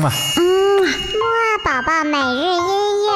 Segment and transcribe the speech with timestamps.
[0.00, 0.42] 嗯啊，嗯，
[0.82, 2.64] 木二宝宝每日音
[3.04, 3.10] 乐。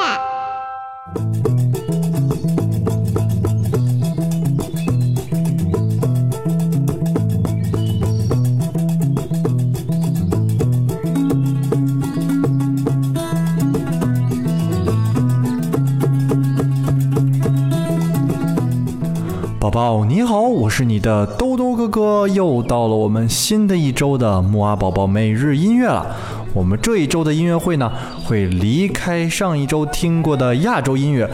[19.59, 26.15] 宝宝你好，我是你的兜兜哥哥，又到了我们新的一周的木阿宝宝每日音乐了。
[26.55, 27.91] 我们这一周的音乐会呢，
[28.23, 31.29] 会离开上一周听过的亚洲音乐，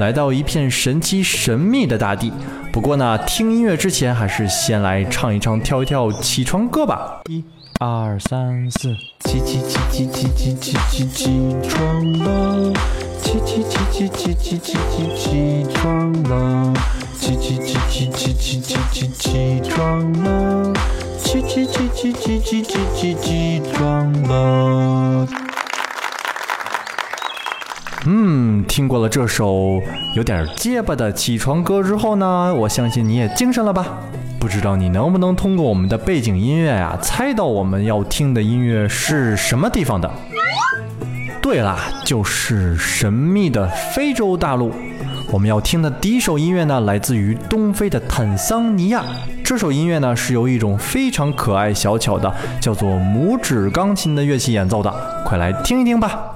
[0.00, 2.32] 来到一片神奇神秘的大地。
[2.72, 7.20] 不过呢，听音乐之前，还是先来唱一唱、跳一跳起床歌吧。
[7.28, 7.44] 一、
[7.80, 8.96] 二、三、四，
[9.28, 12.72] 起起起起起起起起起床了，
[13.20, 16.72] 起起起起起起起起起床了，
[17.20, 20.72] 起起起起起起起起起床了，
[21.18, 23.91] 起起起起起起起起起床
[24.32, 25.28] 了。
[28.04, 29.80] 嗯，听过了这首
[30.16, 33.86] 有点结巴的起床歌之后呢，我相信你也精神了吧？
[34.40, 40.10] 不知道你能不能通过我们的背景音乐呀、猜到我们要听的音乐是什么地方的？
[41.40, 44.72] 对啦，就是神秘的非洲大陆。
[45.32, 49.02] 我们要听的第一首音乐呢，来自于东非的坦桑尼亚。
[49.42, 52.30] 这首音乐呢，是由一种非常可爱小巧的
[52.60, 54.92] 叫做拇指钢琴的乐器演奏的，
[55.24, 56.31] 快来听一听吧。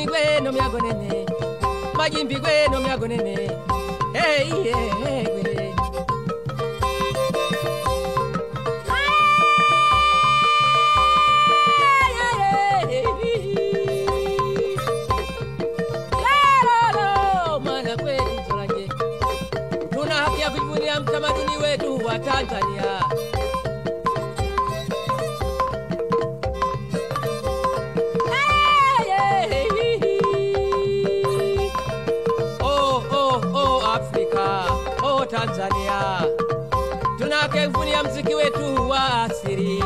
[0.00, 1.26] Mani gwe no mi agonene.
[1.94, 3.34] Majimbi gwe no mi agonene.
[4.14, 5.74] Hey, yeah, hey, gwe.
[22.24, 22.79] Tanzania
[37.52, 39.80] kevunia mziki wetu wa asili.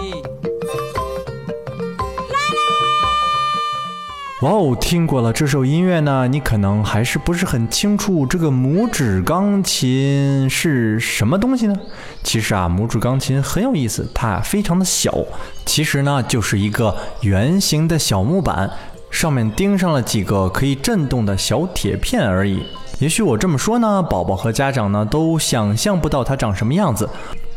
[4.43, 11.75] 哇哦，听过了这首音乐呢，你可能还是不是很清楚这个拇指钢琴是什么东西呢？
[12.23, 15.17] 其实啊，拇指钢琴很有意思，它非常的小，
[15.65, 18.71] 其实呢就是一个圆形的小木板，
[19.11, 22.63] 上面钉上了几个可以震动的小铁片而已。
[22.99, 27.09] 也许我这么说呢，宝宝和家长呢都想象不到它长什么样子。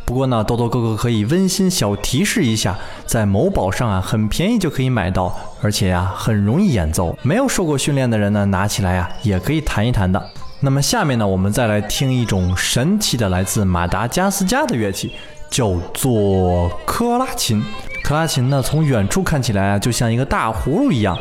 [0.08, 7.14] 不过呢，豆豆哥哥可以温馨小提示一下，在某宝上啊，很便宜就可以买到，而且呀、很容易演奏。
[7.24, 10.32] 没有受过训练的人呢，拿起来呀、也可以弹一弹的。
[10.62, 15.12] 那么下面呢，我们再来听一种神奇的来自马达加斯加的乐器，
[15.50, 17.62] 叫做科拉琴。
[18.02, 21.20] 科拉琴呢，从远处看起来啊，就像一个大葫芦一样，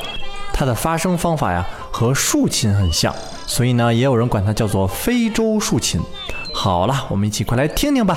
[0.53, 3.13] 它的发声方法呀和竖琴很像，
[3.49, 6.01] 所以呢，也有人管它叫做非洲竖琴。
[6.55, 8.17] 好了，我们一起快来听听吧。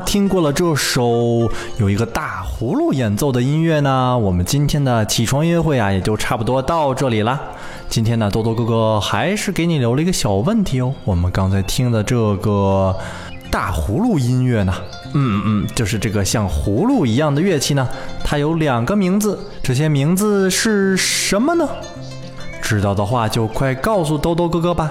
[0.00, 7.40] 听过了这首有一个大葫芦演奏的音乐呢，我们今天的起床音乐会啊，也就差不多到这里啦。
[7.88, 10.92] 今天呢，多多哥哥还是给你留了一个小问题哦。
[11.04, 12.94] 我们刚才听的这个
[13.50, 14.74] 大葫芦音乐呢，
[15.14, 17.88] 嗯嗯，就是这个像葫芦一样的乐器呢，
[18.22, 21.66] 它有两个名字，这些名字是什么呢？
[22.60, 24.90] 知道的话就快告诉兜兜哥哥吧。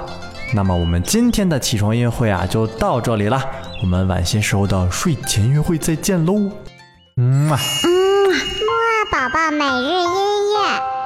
[0.53, 3.39] 那么我们今天的起床音乐会啊，就到这里了。
[3.81, 6.51] 我们晚些时候的睡前约会再见喽。
[7.17, 7.59] 嗯啊。
[7.83, 7.89] 嗯，
[8.31, 10.96] 木宝宝每日音乐。